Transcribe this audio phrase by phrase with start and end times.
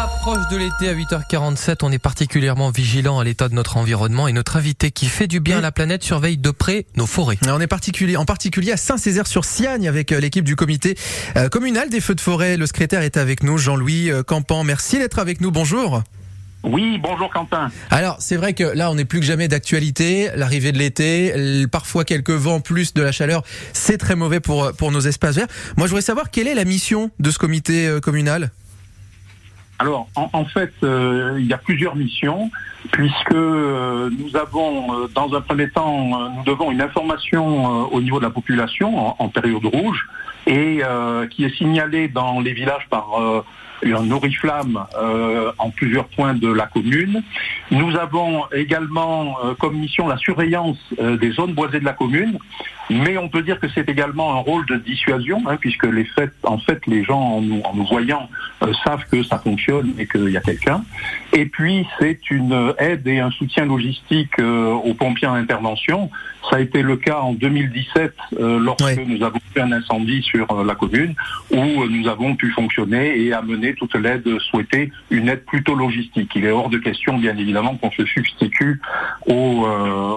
[0.00, 4.32] l'approche de l'été à 8h47, on est particulièrement vigilant à l'état de notre environnement et
[4.32, 7.36] notre invité qui fait du bien à la planète surveille de près nos forêts.
[7.46, 10.96] On est particulier, en particulier à Saint-Césaire-sur-Siagne avec euh, l'équipe du comité
[11.36, 12.56] euh, communal des feux de forêt.
[12.56, 14.64] Le secrétaire est avec nous, Jean-Louis euh, Campan.
[14.64, 15.50] Merci d'être avec nous.
[15.50, 16.02] Bonjour.
[16.62, 17.70] Oui, bonjour Quentin.
[17.90, 20.30] Alors, c'est vrai que là, on est plus que jamais d'actualité.
[20.34, 23.42] L'arrivée de l'été, parfois quelques vents plus de la chaleur,
[23.74, 25.48] c'est très mauvais pour, pour nos espaces verts.
[25.76, 28.50] Moi, je voudrais savoir quelle est la mission de ce comité communal?
[29.80, 32.50] Alors, en, fait, euh, il y a plusieurs missions,
[32.92, 38.18] puisque euh, nous avons, euh, dans un premier temps, nous devons une information au niveau
[38.18, 40.06] de la population en, période rouge,
[40.46, 40.82] et
[41.30, 43.06] qui est signalée dans les villages par
[43.84, 44.84] un oriflamme
[45.58, 47.22] en plusieurs points de la commune.
[47.70, 52.38] Nous avons également comme mission la surveillance des zones boisées de la commune,
[52.90, 56.32] mais on peut dire que c'est également un rôle de dissuasion, hein, puisque les faits,
[56.42, 58.28] en fait, les gens en nous, voyant
[58.62, 60.82] euh, savent que ça fonctionne et qu'il y a quelqu'un.
[61.32, 66.10] Et puis c'est une aide et un soutien logistique euh, aux pompiers en intervention.
[66.50, 70.64] Ça a été le cas en 2017 euh, lorsque nous avons fait un incendie sur
[70.64, 71.14] la commune,
[71.52, 76.32] où nous avons pu fonctionner et amener toute l'aide souhaitée, une aide plutôt logistique.
[76.34, 78.80] Il est hors de question, bien évidemment, qu'on se substitue
[79.26, 79.66] aux,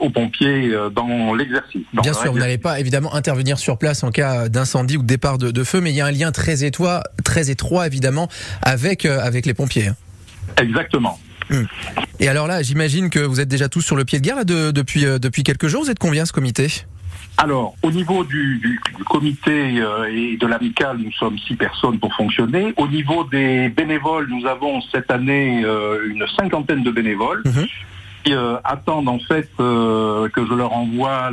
[0.00, 1.84] aux pompiers dans l'exercice.
[1.92, 5.38] Bien sûr, vous n'allez pas évidemment intervenir sur place en cas d'incendie ou de départ
[5.38, 8.28] de, feu, mais il y a un lien très étroit, très étroit évidemment
[8.62, 9.88] avec euh, avec les pompiers.
[9.88, 9.96] Hein.
[10.56, 11.18] Exactement.
[11.50, 11.64] Hmm.
[12.20, 15.06] Et alors là, j'imagine que vous êtes déjà tous sur le pied de guerre depuis
[15.06, 15.82] euh, depuis quelques jours.
[15.84, 16.68] Vous êtes combien ce comité?
[17.40, 22.74] Alors, au niveau du, comité euh, et de l'amical, nous sommes six personnes pour fonctionner.
[22.76, 25.62] Au niveau des bénévoles, nous avons cette année
[26.04, 27.44] une cinquantaine de bénévoles.
[28.30, 28.38] Mhm.
[28.38, 31.30] Euh, attendent en fait euh, que je leur envoie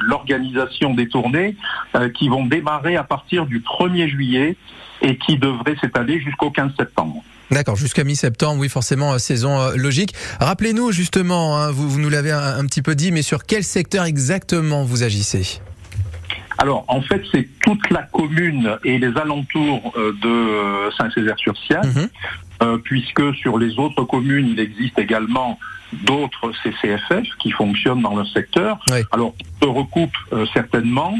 [0.00, 1.56] l'organisation des tournées
[1.94, 4.56] euh, qui vont démarrer à partir du 1er juillet
[5.02, 7.22] et qui devraient s'étaler jusqu'au 15 septembre.
[7.50, 10.14] D'accord, jusqu'à mi-septembre, oui, forcément, saison logique.
[10.40, 14.82] Rappelez-nous justement, hein, vous, nous l'avez un, petit peu dit, mais sur quel secteur exactement
[14.82, 15.60] vous agissez?
[16.56, 22.08] Alors, en fait, c'est toute la commune et les alentours de Saint-Césaire-sur-Sienne,
[22.64, 22.80] mhm.
[22.82, 25.58] puisque sur les autres communes, il existe également
[26.02, 28.78] d'autres CCFF qui fonctionnent dans le secteur.
[29.12, 31.14] Alors, on se recoupe euh, certainement,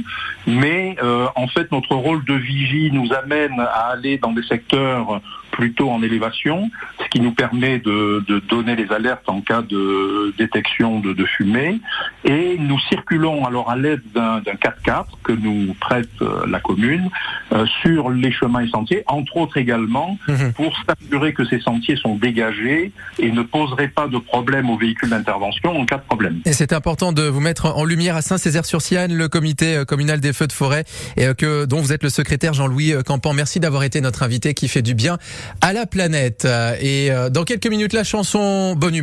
[0.47, 5.21] mais euh, en fait, notre rôle de vigie nous amène à aller dans des secteurs
[5.55, 6.69] plutôt en élévation,
[7.01, 11.81] ce qui nous permet de, donner les alertes en cas de détection de, fumée.
[12.25, 17.09] Et nous circulons alors à l'aide d'un 4x4 que nous prête euh, la commune
[17.83, 20.53] sur les chemins et sentiers, entre autres également mhm.
[20.53, 25.11] pour s'assurer que ces sentiers sont dégagés et ne poseraient pas de problème aux véhicules
[25.11, 26.41] d'intervention en cas de problème.
[26.45, 30.33] Et c'est important de vous mettre en lumière à Saint-Césaire-sur-Sienne, le comité euh, communal des
[30.33, 30.85] feux de forêt,
[31.17, 33.33] et euh, que dont vous êtes le secrétaire Jean-Louis euh, Campan.
[33.33, 35.19] Merci d'avoir été notre invité qui fait du bien
[35.61, 36.47] à la planète.
[36.81, 38.93] Et dans quelques minutes, la chanson Bonne